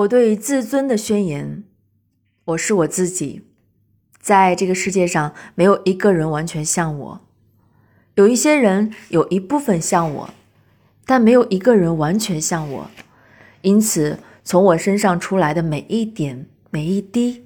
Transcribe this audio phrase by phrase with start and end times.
[0.00, 1.64] 我对自尊的宣言：
[2.44, 3.42] 我是我自己，
[4.18, 7.20] 在这个世界上没有一个人完全像我。
[8.14, 10.30] 有一些人有一部分像我，
[11.04, 12.90] 但没有一个人完全像我。
[13.60, 17.44] 因此，从我身上出来的每一点、每一滴，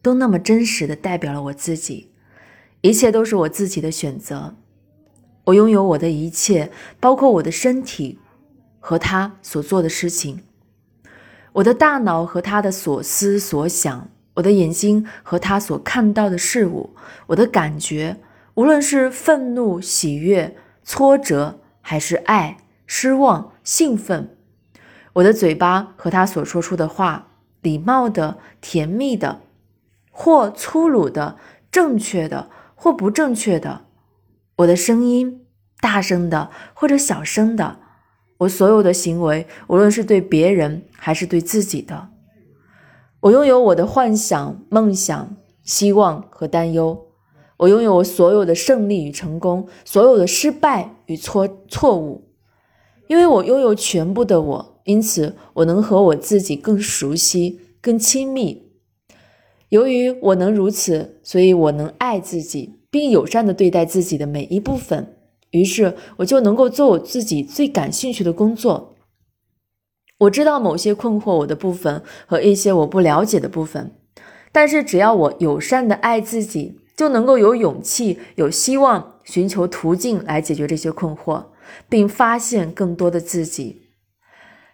[0.00, 2.10] 都那么真实的代表了我自己。
[2.82, 4.54] 一切都是我自己的选择。
[5.46, 6.70] 我拥有我的一切，
[7.00, 8.20] 包括我的身体
[8.78, 10.44] 和他所做的事情。
[11.58, 16.94] 我的大脑和他的所思所想，我的眼睛和他所看到的事物，
[17.28, 18.18] 我的感觉，
[18.54, 24.36] 无论是愤怒、喜悦、挫折，还是爱、失望、兴奋，
[25.14, 29.40] 我的嘴巴和他所说出的话，礼貌的、甜蜜的，
[30.12, 31.38] 或粗鲁的、
[31.72, 33.86] 正确的或不正确的，
[34.58, 35.44] 我的声音，
[35.80, 37.80] 大声的或者小声的。
[38.38, 42.08] 我所有的行为，无论是对别人还是对自己的，
[43.20, 47.06] 我拥有我的幻想、梦想、希望和担忧。
[47.58, 52.28] 我拥有我所有的胜利与成功，所有的失败与错错误。
[53.08, 58.70] 因为我拥有全部的我，因此我能和我自己更熟悉、更亲密。
[59.70, 65.17] 由于我能如此，所以我能爱自己，并友善的对待自己的每一部分。
[65.50, 68.94] 于是我就能够做我自己最感兴趣的工作。
[70.18, 73.92] 我知道某些困惑我的部分和一些我不了解的部分，
[74.50, 81.44] 但是只要我友善的爱自己，就能够有勇气、有希望，寻求途径来解决这些困惑，
[81.88, 83.82] 并发现更多的自己。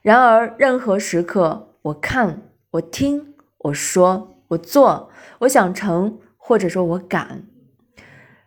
[0.00, 7.48] 然而，任何时刻，我看、我听、我说、我做、我想成，或者说我敢，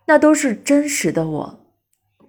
[0.07, 1.64] 那都是真实的我。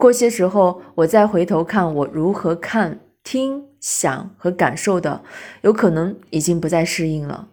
[0.06, 5.24] 过些时候，我再回头看我如何看、听、想和感受的，
[5.62, 7.48] 有可能已经不再适应了。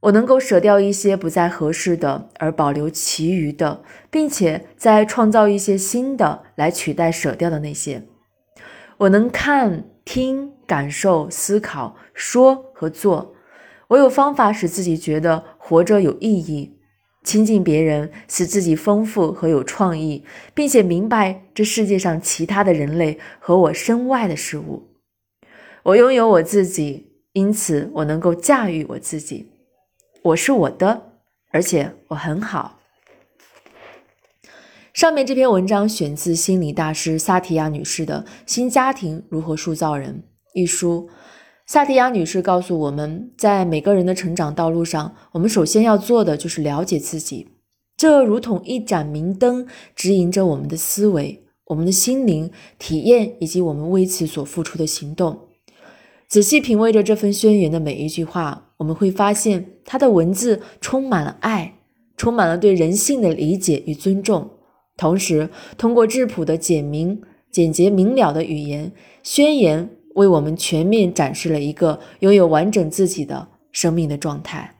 [0.00, 8.02] 我能够舍掉一些不再合适的，而保留其余的，并且再创造一些新的来取代舍掉的那些。
[8.98, 13.34] 我能看、听、感受、思考、说和做。
[13.88, 16.77] 我有方法使自己觉得活着有意义。
[17.28, 20.24] 亲近别人，使自己丰富和有创意，
[20.54, 24.88] 并且明白这世界上其他的人类和我身外的事物。
[25.82, 29.50] 我拥有我自己，因此我能够驾驭我自己。
[30.22, 31.02] 我是我的，
[31.50, 32.80] 而且我很好。
[34.94, 40.14] 上面这篇文章选自心理大师萨提亚女士的《新家庭如何塑造人》
[40.58, 41.10] 一书。
[41.70, 47.48] 萨提亚女士告诉我们，在每个人的成长道路上，我们首先要做的就是了解自己。
[47.94, 55.40] 这如同一盏明灯，指引着我们的思维、我们的心灵体验以及我们为此所付出的行动。
[56.26, 61.74] 仔细品味着这份宣言的每一句话，我们会发现，它的文字充满了爱，
[62.16, 64.52] 充满了对人性的理解与尊重。
[64.96, 67.20] 同时，通过质朴的简明、
[67.52, 68.90] 简洁明了的语言，
[69.22, 69.90] 宣言。
[70.18, 74.74] 为我们全面展示了一个拥有完整自己的生命的状态。